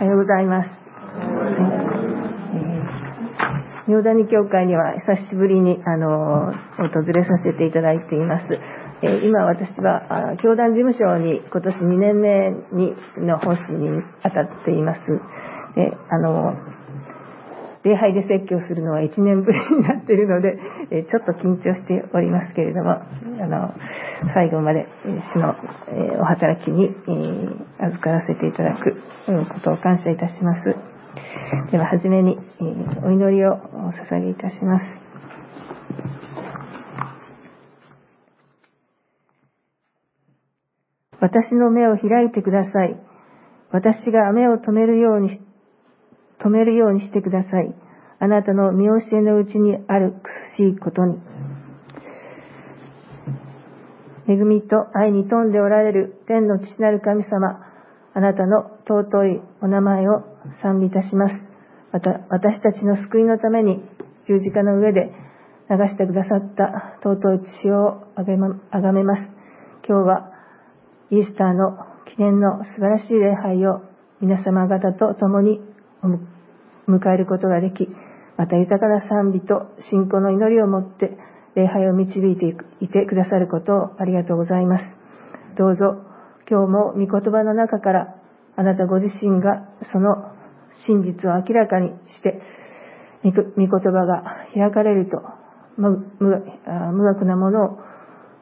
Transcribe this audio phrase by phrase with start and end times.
[0.00, 0.70] おはようございます。
[3.86, 8.46] 妙谷教会には久しぶりにあの訪れさせていただいています。
[9.02, 15.00] え今私は教団事務所に今年2年目にの奉仕に当たっています。
[15.76, 16.56] であの
[17.82, 20.58] 礼拝で説教するのは1年ぶりになっているので、
[21.10, 23.02] ちょっと緊張しておりますけれども、あ
[23.46, 23.74] の、
[24.34, 24.86] 最後まで
[25.32, 25.54] 主の、
[26.20, 26.94] お働きに、
[27.78, 29.00] 預からせていただく
[29.54, 30.76] ことを感謝いたします。
[31.72, 32.38] では、はじめに、
[33.02, 33.56] お祈りをお
[33.92, 34.84] 捧げいたします。
[41.22, 42.96] 私の目を開いてください。
[43.72, 45.49] 私が目を止めるようにして
[46.42, 47.74] 止めるようにしてください。
[48.18, 51.18] あなたの見教えのうちにある苦しいことに。
[54.28, 57.66] 恵みと愛に富んでおられる天の父なる神様、
[58.14, 60.22] あなたの尊いお名前を
[60.62, 61.34] 賛美いたします。
[61.92, 63.82] また、私たちの救いのために
[64.28, 65.12] 十字架の上で
[65.70, 69.22] 流してくださった尊い血をあげ、ま、あがめます。
[69.88, 70.32] 今日は
[71.10, 71.78] イースターの
[72.14, 73.80] 記念の素晴らしい礼拝を
[74.20, 75.60] 皆様方と共に
[76.02, 77.88] 迎えることができ、
[78.36, 81.18] また豊かな賛美と信仰の祈りを持って
[81.54, 84.84] 礼拝を導いていてくださることをありがとうございます。
[85.56, 86.02] どうぞ
[86.48, 88.16] 今日も御言葉の中から
[88.56, 90.32] あなたご自身がその
[90.86, 92.40] 真実を明らかにして
[93.24, 94.22] 御言葉が
[94.54, 95.22] 開かれると
[95.76, 97.78] 無学なものを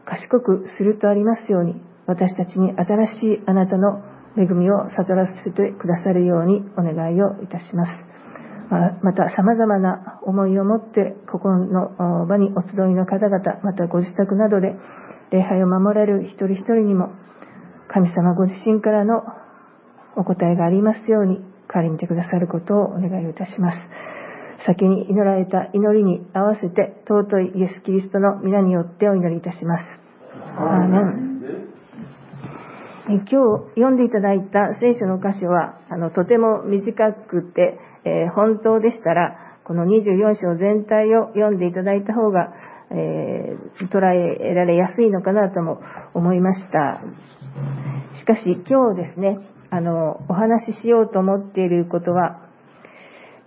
[0.04, 1.74] 賢くするとありますように
[2.06, 4.02] 私たちに新しいあなたの
[4.38, 8.08] 恵みを悟らせてくださるようにお願いをいたします。
[9.02, 14.76] また様々な思いを持ってここの場にお集いの方々、またご自宅などで
[15.30, 17.10] 礼拝を守られる一人一人にも
[17.88, 19.22] 神様ご自身からの
[20.16, 21.36] お答えがありますように
[21.72, 23.78] 代わりにてくださることをお願いをいたします。
[24.66, 29.84] 先に祈られた祈りに合わせて尊いイエス・キリストの皆によってお祈りいたします。
[30.58, 31.37] アーメン
[33.08, 42.52] 今日読んでいただいた聖書の箇所はあのとても短くて、えー、本当でしたらこの24章全体を読んでいただいた方が、
[42.90, 45.80] えー、捉えられやすいのかなとも
[46.12, 47.00] 思いました。
[48.20, 49.38] しかし今日ですね
[49.70, 52.46] あのお話ししようと思っていることは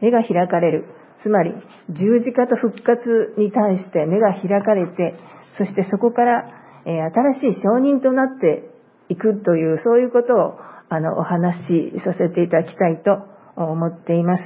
[0.02, 0.86] 目が開かれる。
[1.22, 1.54] つまり
[1.90, 5.14] 十字架と復活に対して目が開かれて
[5.56, 6.46] そしてそこから、
[6.88, 8.71] え、新しい証人となって
[9.12, 13.20] いくという、そういうことをあのお話しさせていただきたいと
[13.56, 14.44] 思っています。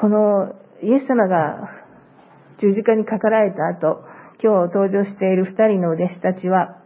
[0.00, 1.70] このイエス様が
[2.58, 4.04] 十字架にかかられた後、
[4.42, 6.78] 今日登場している二人の弟子たちは、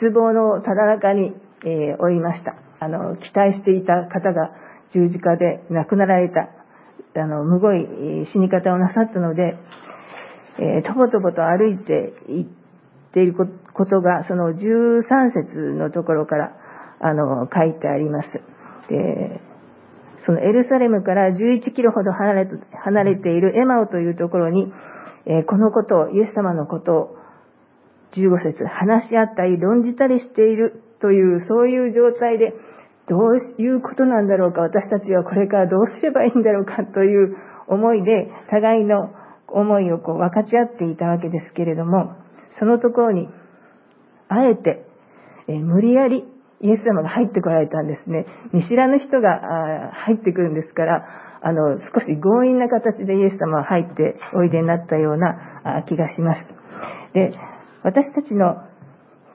[0.00, 1.32] 失望のただ中に、
[1.64, 2.56] えー、追いました。
[2.80, 4.50] あの、期待していた方が
[4.92, 6.48] 十字架で亡くなられた、
[7.20, 7.86] あの、むごい
[8.32, 9.56] 死に方をなさったので、
[10.58, 12.46] えー、とぼとぼと歩いていっ
[13.12, 13.34] ている
[13.78, 15.02] ことが、その13
[15.32, 16.52] 節のところから、
[17.00, 18.28] あの、書いてあります。
[18.90, 19.40] で、
[20.26, 22.48] そのエルサレムから11キロほど離れ
[22.84, 24.72] 離れているエマオというところに、
[25.26, 27.16] えこのことを、イエス様のことを、
[28.12, 32.54] 15節話し合ったり論じたりしているという、そういう状態で、
[33.08, 37.36] どういうことなんだろうか、私たちはこれからどうすればいいんだろうかという
[37.68, 39.10] 思いで、互いの
[39.48, 42.16] 思いをこう分かち合っていたわけですけれども、
[42.58, 43.28] そのところに、
[44.28, 44.84] あえて、
[45.48, 46.24] え、無理やり
[46.60, 48.26] イエス様が入ってこられたんですね。
[48.52, 51.06] 見知らぬ人が入ってくるんですから、
[51.40, 56.42] あの、少し強引な形でイエス様は入っておいでになったような気がします。
[57.14, 57.32] で、
[57.84, 58.56] 私たちの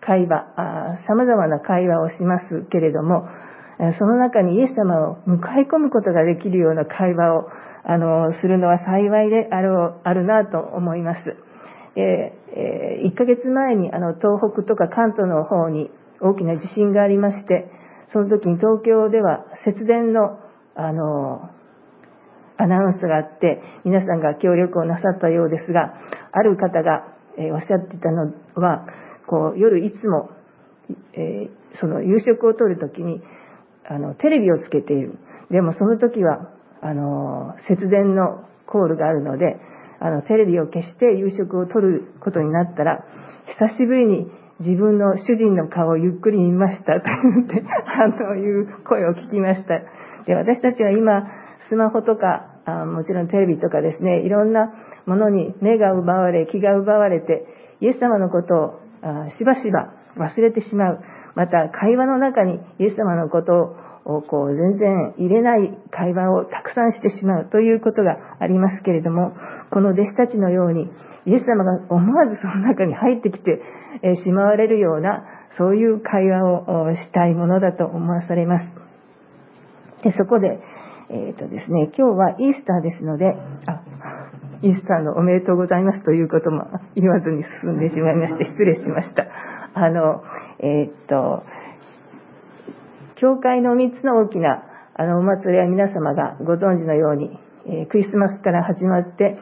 [0.02, 3.28] 会話、様々な会話をしますけれども、
[3.98, 7.50] その中にイエス様を迎え込むことができるような会話を、
[7.86, 11.22] あの、するのは幸いである、あるなと思います。
[11.96, 15.90] えー、1ヶ月前にあの東北とか関東の方に
[16.22, 17.70] 大きな地震がありまして、
[18.12, 20.40] その時に東京では節電の、
[20.76, 21.50] あの、
[22.58, 25.94] アナウンスがあって、皆さんが協力をなさったようですが、
[26.32, 27.04] ある方が、
[27.38, 28.86] えー、おっしゃっていたのは、
[29.28, 30.30] こう、夜いつも、
[31.14, 33.22] えー、その夕食をとるときに、
[33.86, 35.18] あの、テレビをつけている。
[35.50, 36.52] でもその時は、
[36.82, 39.60] あの、節電のコールがあるので、
[40.04, 43.06] あの、テレビを消して夕食をとることになったら、
[43.58, 44.28] 久しぶりに
[44.60, 49.80] 自分の主人の顔をゆっくり見ました と言って、あの、いう声を聞きました。
[50.26, 51.32] で、私たちは今、
[51.70, 54.74] スマホとか、あもちろんテレビとかですね、いろんな
[55.06, 57.46] ものに目が奪われ、気が奪われて、
[57.80, 61.00] イエス様のことをあしばしば忘れてしまう。
[61.36, 69.32] また会話の中にイエス様のことをこう全然入れない会話をたくさんしてしまうということがありますけれども、
[69.72, 70.92] この弟子たちのように、
[71.26, 73.62] イエス様が思わずその中に入ってきて
[74.24, 75.24] しまわれるような、
[75.58, 78.66] そういう会話をしたいものだと思わされます。
[80.04, 80.60] でそこで、
[81.10, 83.26] えっ、ー、とですね、今日はイースターですので、
[83.68, 83.84] あ、
[84.62, 86.66] イースターのおめでとうございますということも
[86.96, 89.28] 言わずに進んでしまいまして、失礼しました。
[89.76, 90.24] あの、
[90.60, 91.44] えっ、ー、と、
[93.24, 94.66] 教会の3つの大きな
[94.96, 97.30] あのお祭りは皆様がご存知のように、
[97.66, 99.38] えー、クリスマスから始まって、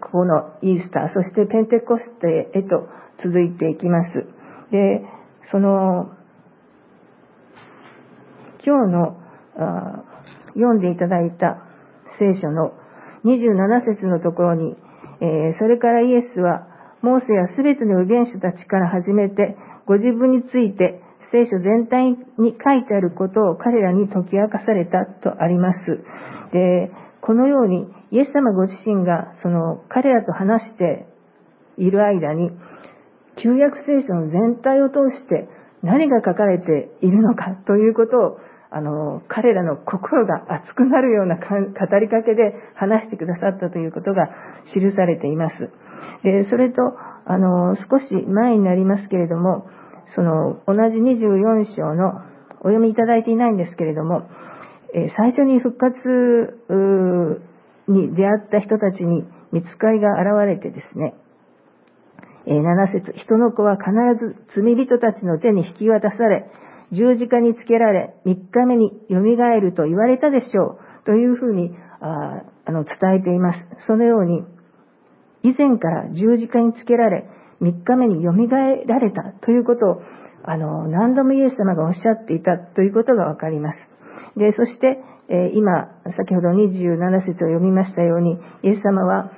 [0.00, 2.88] ここのイースター、そしてペンテコステへと
[3.22, 4.24] 続いていきます。
[4.72, 5.04] で、
[5.52, 6.10] その、
[8.64, 9.20] 今日の
[9.58, 10.04] あ
[10.54, 11.58] 読んでいただいた
[12.18, 12.72] 聖書の
[13.26, 14.74] 27節のところに、
[15.20, 16.66] えー、それからイエスは、
[17.02, 25.78] モーセやすべての預言者たちから始めて、ご自分について聖書全体に書いてあることを彼らに解き明かされたとあります。
[26.52, 26.90] で、
[27.20, 31.06] このようにイエス様ご自身がその彼らと話して
[31.76, 32.50] いる間に、
[33.42, 35.48] 旧約聖書の全体を通して
[35.82, 38.38] 何が書かれているのかということを
[38.70, 41.44] あの、彼らの心が熱くなるような語
[41.98, 44.28] りかけで話してくださったということが
[44.74, 45.56] 記されています。
[46.22, 46.82] で、それと、
[47.24, 49.66] あの、少し前になりますけれども、
[50.14, 52.22] その、同じ24章の、
[52.60, 54.28] お読みいただいていないんですけれども、
[54.94, 55.94] え最初に復活
[57.88, 61.14] に出会った人たちに見つかりが現れてですね、
[62.46, 66.50] え7節人の子は必ず罪人たちの手に引き渡され、
[66.92, 71.04] 十字架につけられ、3日目に蘇ると言われたでしょう。
[71.04, 71.70] というふうに
[72.00, 73.58] ああの伝えています。
[73.86, 74.42] そのように、
[75.42, 77.28] 以前から十字架につけられ、
[77.60, 78.32] 3日目に蘇
[78.86, 80.02] られたということを、
[80.44, 83.76] あの、何度もイエス様がおっしゃっていたということがわかります。
[84.38, 85.02] で、そして、
[85.54, 89.32] 今、先ほど27節を読みましたように、イエス様は、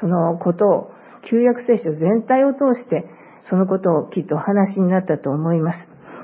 [0.00, 0.90] そのことを、
[1.30, 3.04] 旧約聖書全体を通して、
[3.44, 5.78] そのことをきっとお話になったと思います。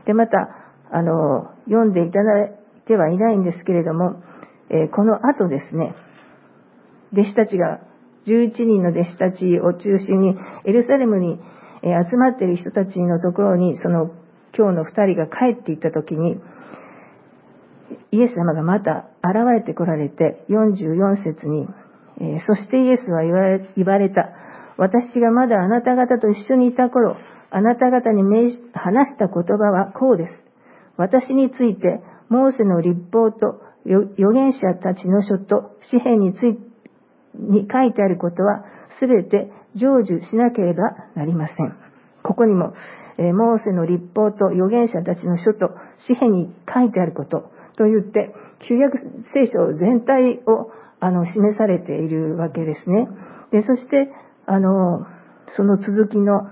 [0.06, 0.49] で、また、
[0.91, 2.52] あの、読んでいただい
[2.87, 4.23] てはいないんですけれども、
[4.93, 5.94] この後ですね、
[7.12, 7.81] 弟子たちが、
[8.26, 10.35] 11人の弟子たちを中心に、
[10.65, 11.38] エルサレムに
[11.82, 14.11] 集まっている人たちのところに、その
[14.56, 16.41] 今日の2人が帰っていった時に、
[18.12, 21.69] イエス様がまた現れてこられて、44節に、
[22.21, 24.31] えそしてイエスは言われた。
[24.77, 27.17] 私がまだあなた方と一緒にいた頃、
[27.50, 28.23] あなた方に
[28.73, 30.32] 話した言葉はこうです。
[30.97, 36.59] 私について、モーセの立法と預言者たちの書と紙幣につい
[37.34, 38.64] に書いてあることは、
[38.98, 40.82] すべて成就しなければ
[41.14, 41.76] なりません。
[42.22, 42.75] ここにも、
[43.19, 45.70] えモーセの立法と預言者たちの書と
[46.06, 48.34] 紙幣に書いてあることと言って、
[48.66, 48.98] 旧約
[49.32, 50.70] 聖書全体を
[51.00, 53.08] あの示されているわけですね。
[53.52, 54.10] で、そして、
[54.46, 55.06] あの、
[55.56, 56.50] その続きの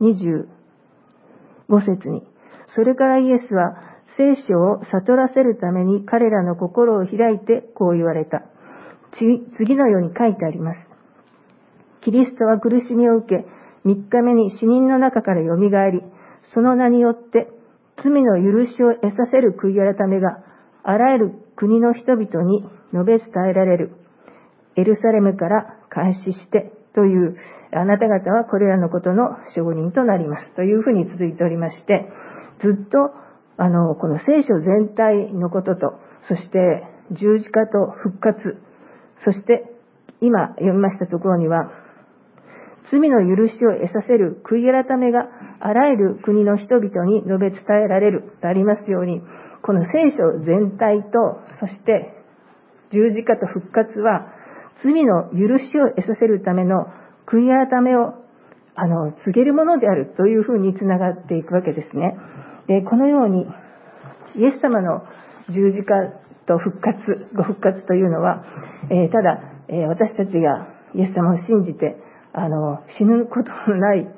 [0.00, 0.46] 25
[1.86, 2.22] 節に、
[2.74, 3.76] それからイエスは
[4.16, 8.42] 聖書を悟らせるために彼らの心を開いてこう言われた。
[9.18, 10.78] 次のように書いてあります。
[12.02, 13.44] キリストは苦しみを受け、
[13.84, 16.02] 3日目に死人の中から蘇り、
[16.54, 17.48] その名によって
[18.02, 20.42] 罪の許しを得させる悔い改めが
[20.82, 22.62] あらゆる国の人々に
[22.92, 23.92] 述べ伝えられる。
[24.76, 27.36] エルサレムから開始してという、
[27.72, 30.54] あなた方はこれらのことの証人となります。
[30.54, 32.08] というふうに続いておりまして、
[32.62, 33.12] ずっと、
[33.56, 38.56] あの、この聖書全体のことと、そして十字架と復活、
[39.24, 39.64] そして
[40.20, 41.70] 今読みましたところには、
[42.90, 45.28] 罪の許しを得させる悔い改めが
[45.60, 49.22] あらゆる国の人々に述べ伝えられるとありますように、
[49.62, 52.16] この聖書全体と、そして
[52.92, 54.32] 十字架と復活は、
[54.82, 56.86] 罪の許しを得させるための
[57.26, 58.14] 悔い改めを
[58.74, 62.16] あの告げるものであるというふうにつながっていくわけですね。
[62.66, 63.46] で、このように、
[64.36, 65.04] イエス様の
[65.50, 65.94] 十字架
[66.50, 66.98] と復活、
[67.36, 68.44] ご復活というのは、
[68.90, 69.38] えー、ただ、
[69.68, 70.66] えー、私たちが
[70.96, 71.96] イエス様を信じて、
[72.32, 74.08] あの、死ぬことのない、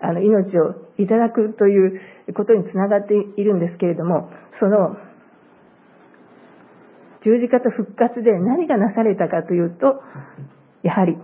[0.00, 2.00] あの、命をいただくという
[2.34, 4.30] ことにつながっているんですけれども、
[4.60, 4.96] その、
[7.22, 10.00] 十字架と復活で何がなされたかというと、
[10.82, 11.16] やはり、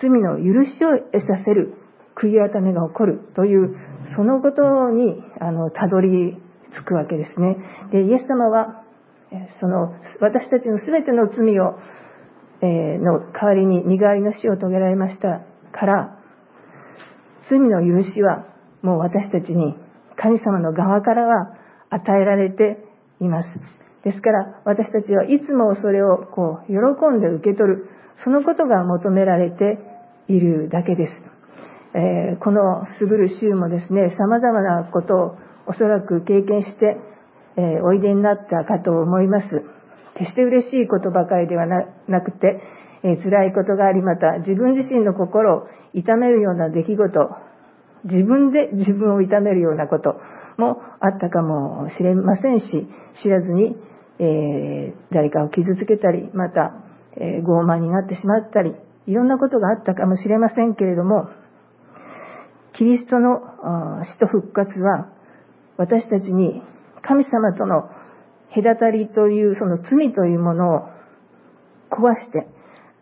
[0.00, 1.74] 罪の許しを得させる
[2.14, 3.76] 悔い改めが起こるという、
[4.14, 6.40] そのことに、あの、たどり
[6.72, 7.56] 着くわけですね。
[7.90, 8.84] で、イエス様は、
[9.60, 11.78] その、私たちの全ての罪を、
[12.60, 15.42] え、の代わりに身代わりの死を遂げられました
[15.72, 16.18] から、
[17.48, 18.46] 罪の許しは
[18.82, 19.74] もう私たちに
[20.16, 21.54] 神様の側からは
[21.90, 22.84] 与えられて
[23.20, 23.48] います。
[24.04, 27.88] ですから私たちはいつもそれをこう喜んで受け取る、
[28.24, 29.78] そのことが求められて
[30.28, 31.12] いるだけです。
[31.94, 36.96] えー、この過ぐる週もですね、様々なことをおそらく経験して、
[37.58, 39.48] え、おいでになったかと思います。
[40.14, 42.62] 決して嬉しいことばかりではなくて、
[43.02, 47.30] えー、辛いことがあり、また自分自身の心を痛めるような出来事、
[48.04, 50.20] 自分で自分を痛めるようなこと
[50.56, 52.88] もあったかもしれませんし、
[53.22, 53.76] 知らずに、
[54.20, 56.74] えー、誰かを傷つけたり、また、
[57.16, 58.74] えー、傲慢になってしまったり、
[59.06, 61.28] いろんなことがあったかもしれませんけれども、
[62.74, 63.40] キリストの
[64.04, 65.08] 死と復活は、
[65.76, 66.62] 私たちに
[67.02, 67.90] 神様との
[68.54, 70.80] 隔たりというその罪というものを
[71.90, 72.46] 壊して、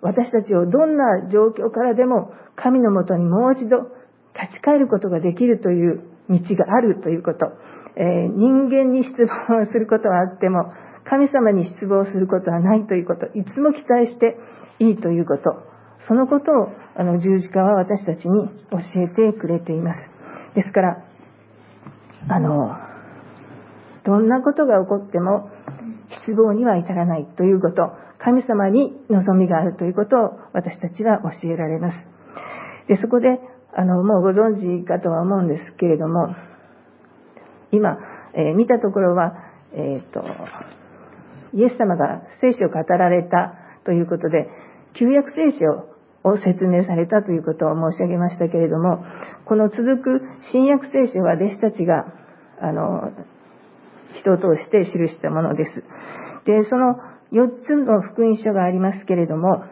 [0.02, 3.90] 私たちをどんな状況からでも神のもとにもう一度
[4.34, 7.46] 立ち返ることができるという道があるということ。
[7.96, 10.72] えー、人間に失望することはあっても、
[11.08, 13.26] 神様に失望することはないということ。
[13.38, 14.36] いつも期待して
[14.80, 15.42] いいということ。
[16.06, 20.00] そのことを、あの、十字架は私たちに教えてくれています。
[20.54, 21.04] ですから、
[22.28, 22.76] あの、
[24.06, 25.50] どんなことが起こっても
[26.24, 31.98] 失望には至らないということ、神様に望みがあるということを私たちは教えられます。
[32.88, 33.26] で、そこで、
[33.74, 36.34] あの、もうご存知かとは思うんですけれども、
[37.72, 37.98] 今、
[38.34, 39.34] えー、見たところは、
[39.72, 40.24] えっ、ー、と、
[41.52, 44.48] イエス様が聖書を語られたということで、
[44.94, 45.88] 旧約聖書
[46.28, 49.04] を説明されたということを申し上げましたけれども、
[49.44, 50.20] この続く
[50.52, 52.06] 新約聖書は弟子たちが、
[52.60, 53.12] あの、
[54.14, 55.84] 人を通して記したものです。
[56.46, 56.96] で、その
[57.32, 59.64] 4つの福音書がありますけれども、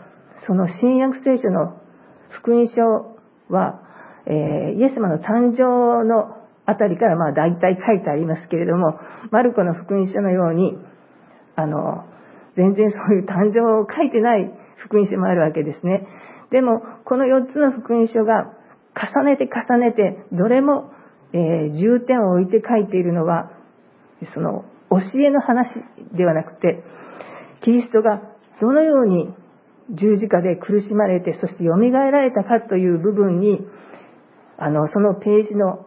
[0.47, 1.81] その新約聖書の
[2.31, 2.83] 福音書
[3.49, 3.81] は、
[4.27, 8.99] えー、イエス様の誕生のあたりからまあ大体書いてありますけれども、
[9.31, 10.77] マルコの福音書のように、
[11.57, 12.05] あの、
[12.57, 16.07] 全然そういう誕生を書いてない福音書もあるわけですね。
[16.51, 18.53] でも、この4つの福音書が
[18.95, 20.91] 重ねて重ねて、どれも、
[21.33, 23.51] えー、重点を置いて書いているのは、
[24.33, 25.69] その教えの話
[26.17, 26.83] ではなくて、
[27.63, 28.23] キリストが
[28.61, 29.35] どのように
[29.91, 33.61] 十字架で苦しまれて、そして蘇られたかという部分に、
[34.59, 35.87] あの、そのページの、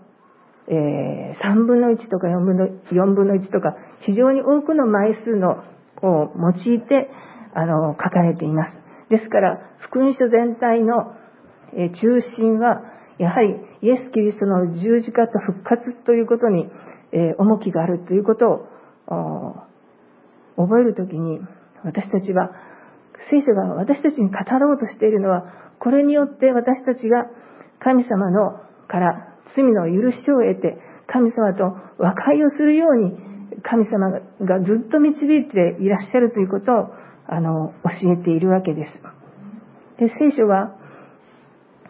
[0.67, 5.63] えー、3分の1とか4分の ,4 分の1とか、非常に多くの枚数の
[6.01, 7.09] を用いて、
[7.53, 8.71] あの、書かれています。
[9.09, 11.15] ですから、福音書全体の、
[11.73, 12.81] え中心は、
[13.17, 16.69] やはりイエス・キリストの十字架と復活ということに、
[17.11, 18.67] え重きがあるということ
[19.07, 19.55] を
[20.57, 21.39] 覚えるときに
[21.83, 22.51] 私たちは
[23.29, 25.45] 聖書が私たちに語ろうとしているのは
[25.79, 27.25] これによって私たちが
[27.79, 33.17] 神様のから罪の許しを得て神様と和解をするように
[33.63, 36.75] 神様がずっと導いていらっしゃるということを
[37.29, 38.91] あの教えているわけです。
[39.99, 40.75] で聖書は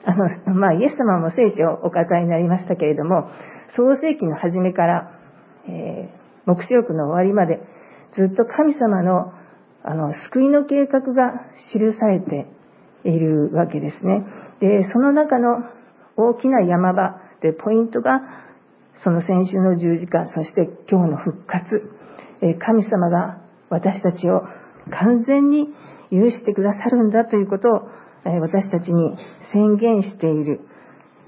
[0.05, 3.29] あの、まあ、イエス様も聖書をお語りになりましたけれども、
[3.75, 5.11] 創世紀の初めから、
[5.67, 7.59] えー、目視録の終わりまで、
[8.15, 9.33] ずっと神様の、
[9.83, 11.33] あの、救いの計画が
[11.71, 12.47] 記されて
[13.03, 14.25] いるわけですね。
[14.59, 15.63] で、その中の
[16.15, 18.21] 大きな山場でポイントが、
[19.03, 21.63] その先週の十字架、そして今日の復活、
[22.41, 24.41] えー、神様が私たちを
[24.89, 25.67] 完全に
[26.11, 27.71] 許してくださるんだということを、
[28.25, 29.17] えー、私たちに
[29.53, 30.61] 宣言している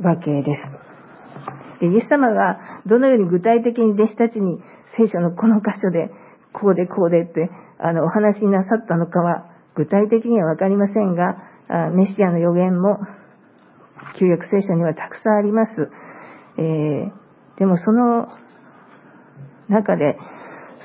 [0.02, 0.89] わけです。
[1.80, 4.60] で、イエス様がどのように具体的に弟子たちに
[4.98, 6.12] 聖書のこの箇所で、
[6.54, 9.46] こうでこうでって、あの、お話になさったのかは、
[9.76, 11.38] 具体的にはわかりませんが、
[11.94, 13.00] メシアの予言も、
[14.20, 15.72] 旧約聖書にはたくさんあります。
[16.58, 18.28] えー、でもその
[19.70, 20.18] 中で、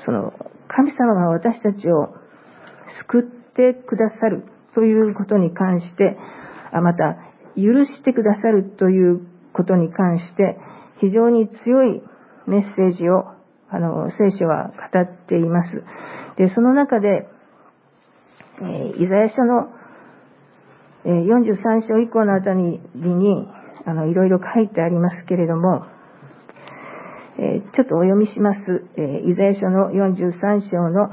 [0.05, 0.33] その、
[0.67, 2.13] 神様が私たちを
[3.09, 6.17] 救ってくださるということに関して、
[6.71, 7.17] あまた、
[7.55, 9.21] 許してくださるという
[9.53, 10.57] ことに関して、
[10.99, 12.01] 非常に強い
[12.47, 13.25] メッセージを、
[13.69, 15.83] あの、聖書は語っています。
[16.37, 17.27] で、その中で、
[18.61, 19.69] えー、イザヤ書の、
[21.05, 23.47] えー、43章以降のあたりに、
[23.85, 25.85] あの、いろいろ書いてありますけれども、
[27.37, 28.59] えー、ちょっとお読みします。
[28.95, 31.09] え、イザヤ書の43章の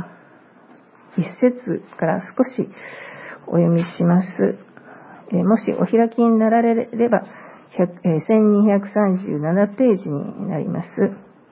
[1.19, 2.69] 一節から少し
[3.47, 4.29] お読みします。
[5.33, 7.25] え、もしお開きになられれば、
[7.79, 10.89] 1237ページになります。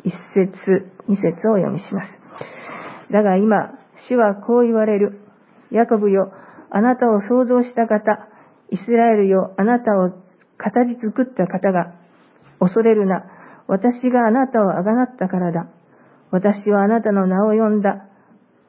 [0.05, 2.11] 一節、二節を読みします。
[3.11, 3.73] だが今、
[4.09, 5.21] 主はこう言われる。
[5.71, 6.33] ヤコブよ、
[6.71, 8.29] あなたを創造した方、
[8.71, 10.11] イスラエルよ、あなたを
[10.59, 11.95] 形作った方が、
[12.59, 13.25] 恐れるな。
[13.67, 15.69] 私があなたをあがなったからだ。
[16.31, 18.07] 私はあなたの名を呼んだ。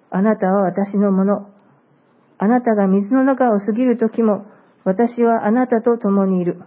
[0.10, 1.50] あなたは私のもの。
[2.38, 4.46] あなたが水の中を過ぎるときも、
[4.84, 6.62] 私はあなたと共にいる。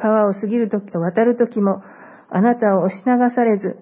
[0.00, 1.82] 川を過ぎるとき、渡るときも、
[2.30, 3.78] あなたを押し流されず、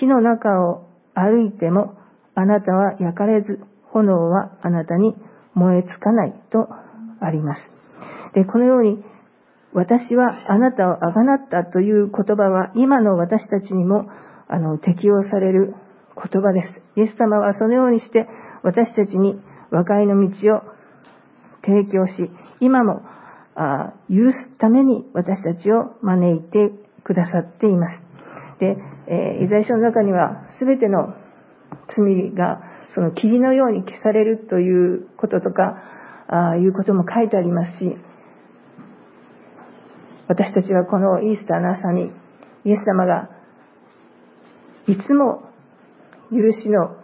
[0.00, 1.94] 火の中を歩いても、
[2.34, 3.60] あなたは焼かれず、
[3.92, 5.14] 炎はあなたに
[5.54, 6.68] 燃えつかないと
[7.20, 7.60] あります。
[8.34, 9.04] で、このように、
[9.74, 14.06] 私はあなたをあがなったという言葉は、今の私たちにも、
[14.48, 15.74] あの、適用される
[16.16, 16.68] 言葉です。
[16.96, 18.28] イエス様はそのようにして、
[18.62, 19.40] 私たちに
[19.70, 20.62] 和解の道を
[21.64, 23.02] 提供し、今も
[23.54, 26.70] あ許すために私たちを招いて
[27.04, 28.00] くださっています。
[28.60, 28.76] で、
[29.08, 31.14] えー、イザヤ書の中には全ての
[31.96, 32.62] 罪が
[32.94, 35.82] その霧のように消されるということとか、
[36.28, 37.96] あいうことも書いてありますし、
[40.28, 42.10] 私たちはこのイースターの朝に、
[42.64, 43.28] イエス様が
[44.86, 45.42] いつも
[46.30, 46.96] 許しの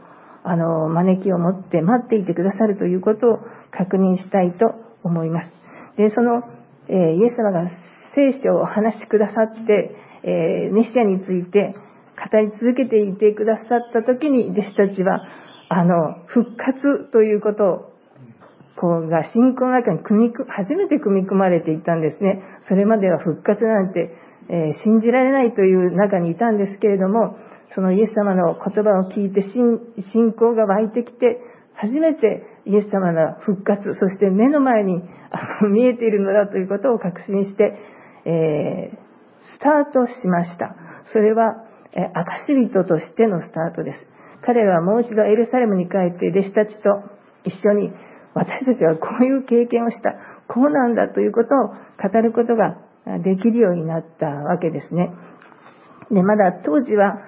[0.45, 3.38] あの招きを持って待っていてくださるということを
[3.71, 5.58] 確認したいと思います。
[5.99, 6.43] で、その、
[6.88, 7.69] えー、イエス様が
[8.14, 11.75] 聖書をお話してくださって、えー、メシアについて
[12.19, 15.21] 語り続けていてくださった時に弟子たちは、
[15.69, 17.93] あの、復活ということを、
[18.78, 22.43] こうが信仰の中に組み、初めて組み組まれていたんですね。
[22.69, 24.14] それまでは復活なんて、
[24.49, 27.37] えー、信じられないという中にいたんですけれども、
[27.75, 31.40] そのイエス様の言葉を聞いて信仰が湧いてきて、
[31.80, 35.00] 初めてイエス様の復活、そして目の前に
[35.70, 37.78] 見えているのだということを確信して、
[38.25, 38.99] えー、
[39.54, 40.75] スタートしました。
[41.12, 42.11] それは、えー、
[42.47, 44.06] 証人としてのスタートです。
[44.42, 47.02] 彼はもう一度エルサレムに帰って弟子たちと
[47.44, 47.92] 一緒に
[48.35, 50.14] 私たちはこういう経験をした、
[50.49, 52.76] こうなんだということを語ることが
[53.23, 55.12] できるようになったわけですね。
[56.11, 57.18] で、まだ当時は、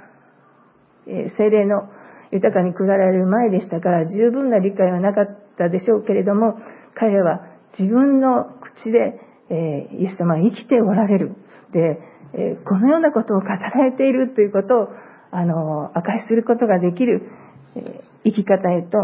[1.06, 1.88] えー、精霊の
[2.32, 6.58] 豊かに配られる前でしたから十分な理解はなかったでしょうけれども、
[6.94, 7.40] 彼は
[7.78, 11.36] 自分の口で、えー、イエス様は生きておられる。
[11.72, 12.00] で、
[12.34, 14.88] えー、このようなことを語られているということを、
[15.32, 17.30] あの、明かしすることができる、
[17.76, 18.98] えー、生き方へと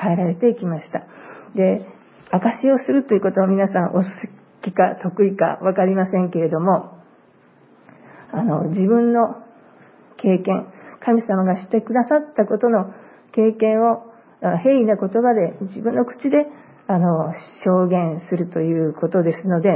[0.00, 1.02] 変えられていきました。
[1.54, 1.86] で、
[2.30, 4.04] 証しをするということは皆さんお好
[4.62, 6.98] きか得意かわかりませんけれども、
[8.32, 9.42] あの、自分の
[10.16, 10.66] 経験、
[11.04, 12.92] 神様がしてくださったことの
[13.32, 14.10] 経験を
[14.40, 16.46] 平易な言葉で自分の口で
[16.88, 17.32] あの
[17.64, 19.68] 証言するということですので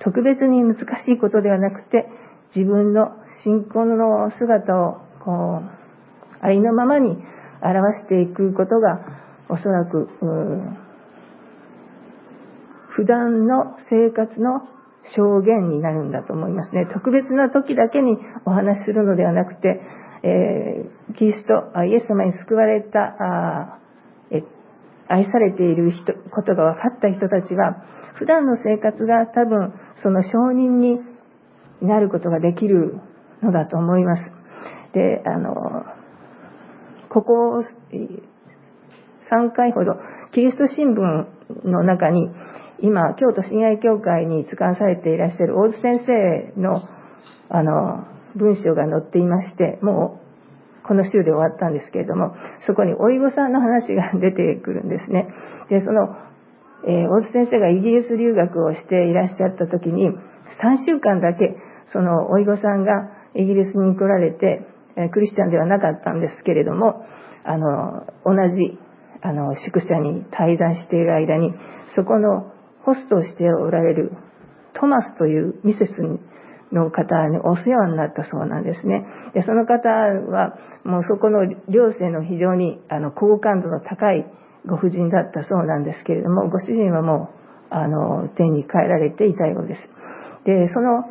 [0.00, 2.08] 特別に難しいことではなくて
[2.54, 3.12] 自分の
[3.44, 7.16] 信仰の姿をこうありのままに
[7.62, 9.00] 表していくことが
[9.48, 10.08] おそらく
[12.88, 14.68] 普段の生活の
[15.16, 16.86] 証言になるんだと思いますね。
[16.92, 19.80] 特別な時だけにお話しするのではなくて、
[20.22, 20.84] え、
[21.18, 23.78] キリスト、イエス様に救われた、
[25.08, 31.00] 愛されている人ことが分かった人たちは、普段の生活が多分その証人に
[31.82, 33.00] なることができる
[33.42, 34.22] のだと思います。
[34.94, 35.84] で、あの、
[37.08, 39.96] ここ3回ほど、
[40.32, 42.30] キリスト新聞の中に、
[42.80, 46.82] 今、京都親愛協会に使わされていらっしゃる大津先生の、
[47.48, 50.20] あの、文章が載っていまして、も
[50.84, 52.34] うこの週で終わったんですけれども、
[52.66, 55.28] そこにおいごさんの話が出てくるんですね。
[55.70, 56.16] で、その、
[56.86, 60.08] えー、大津先生がイギリス留学をしていらっしゃった時に、
[60.60, 61.56] 3週間だけ、
[61.92, 64.66] そのおいごさんがイギリスに来られて、
[64.96, 67.04] え、クリスチャンではなかったんですけれども、
[67.44, 68.78] あの、同じ、
[69.22, 71.54] あの、宿舎に滞在している間に、
[71.94, 74.12] そこのホストをしておられる
[74.74, 76.18] トマスというミセスに
[76.72, 79.04] の方にお世話になったそうなんですね。
[79.34, 84.26] で、その方は、もうそこの両生の非常にあの好感度の高い
[84.66, 87.30] ご婦人だったそうなんですけれども、ご主人はも
[87.70, 89.80] う、あの、天に帰られていたようです。
[90.44, 91.04] で、その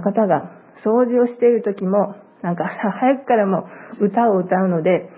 [0.00, 0.52] 方が
[0.84, 3.64] 掃除をしている時も、なんか早くからも
[4.00, 5.10] 歌を歌うので、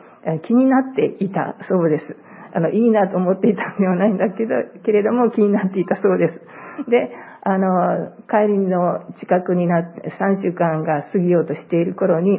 [0.45, 2.17] 気になっていたそうです。
[2.55, 4.55] あの、いいなと思っていたんではないんだけど、
[4.85, 6.91] けれども気になっていたそうです。
[6.91, 7.11] で、
[7.45, 12.39] あの、帰りの近くになって3週間が過ぎようとしている頃に、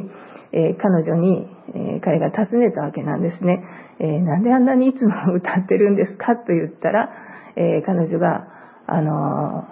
[0.52, 3.62] えー、彼女に、えー、彼が尋ねたわけなんですね。
[4.00, 7.10] えー、なんであんなにいつも歌ってるんですかと言ったら、
[7.56, 8.48] え彼女が、
[8.86, 9.64] あの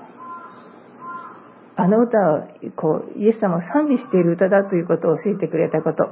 [1.77, 6.05] あの歌は、こう、イエス様を賛美している歌だということを教えてくれたこと。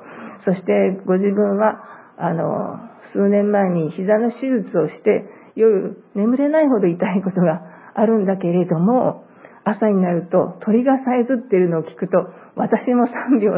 [0.45, 1.85] そして、ご自分は、
[2.17, 2.81] あの、
[3.13, 7.63] 数年前に膝の手術をして、夜眠れないほど痛いことが
[8.01, 9.25] あるんだけれども、
[9.65, 12.19] 朝になると鳥がさえずっているのを聞くと、
[12.57, 13.53] 私も賛美を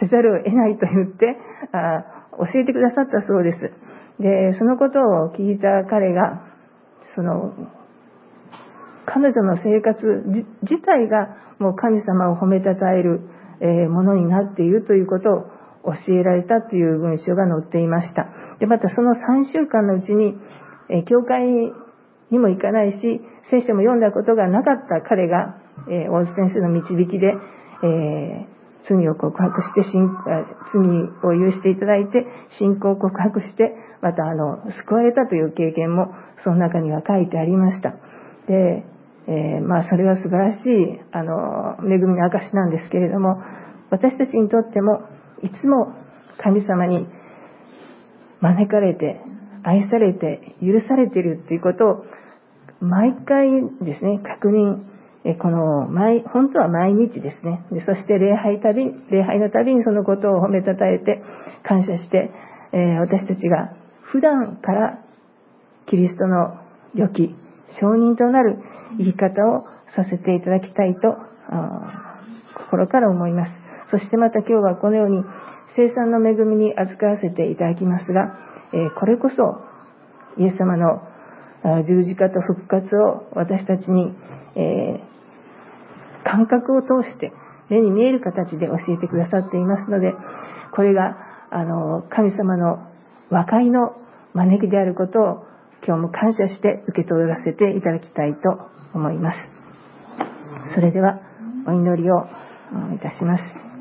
[0.00, 1.36] せざるを得ないと言って
[1.72, 2.04] あ
[2.38, 3.58] 教えてくださったそうです。
[4.20, 6.42] で、そのことを聞いた彼が、
[7.14, 7.52] その、
[9.06, 10.06] 彼女の生活
[10.62, 13.20] 自体がもう神様を褒めたたえる、
[13.60, 15.30] えものになっているということ
[15.84, 18.26] を教えられたという文章が載っていました。
[18.58, 20.34] で、またその3週間のうちに、
[20.88, 21.42] え教会
[22.30, 25.56] にも行かないし、聖書も読んだことがなかった彼が、
[25.90, 27.34] え大津先生の導きで、
[27.82, 28.54] えー、
[28.88, 30.80] 罪を告白して、罪
[31.22, 32.26] を許していただいて、
[32.58, 37.94] 信仰を告白して、またあの、救われたという経験も、その中には書いてありました。
[38.46, 38.84] で、
[39.26, 43.42] えー、まあそれは素晴らしい、あの、恵みの証なんですけれども、
[43.90, 45.02] 私たちにとっても、
[45.42, 45.92] いつも
[46.38, 47.06] 神様に
[48.40, 49.20] 招かれて、
[49.62, 52.04] 愛されて、許されているということを、
[52.84, 53.48] 毎回
[53.84, 54.84] ですね、確認、
[55.24, 57.64] えこの、毎、本当は毎日ですね。
[57.72, 61.22] でそして礼拝たび、礼拝のたびにそのことを褒めたたえて、
[61.62, 62.30] 感謝して、
[62.72, 64.98] え、私たちが普段から
[65.86, 66.58] キリストの
[66.94, 67.34] 良き
[67.80, 68.58] 証人となる
[68.98, 69.64] 生き方を
[69.96, 71.16] させていただきたいと、
[72.68, 73.52] 心から思います。
[73.90, 75.22] そしてまた今日はこのように
[75.76, 78.36] 生産の恵みに預からせていただきますが、
[78.72, 79.60] えこれこそ
[80.36, 81.02] イエス様の
[81.86, 84.12] 十字架と復活を私たちに、
[84.56, 85.00] え
[86.24, 87.32] 感覚を通して
[87.68, 90.12] 目に見える形で教えてくださっていますので、
[90.74, 91.16] これが、
[91.50, 92.78] あの、神様の
[93.30, 93.96] 和解の
[94.34, 95.46] 招きであることを
[95.86, 99.38] 今日も感謝して受け取らせていただきたいと思います。
[100.74, 101.20] それでは
[101.66, 102.26] お祈りを
[102.94, 103.73] いたします。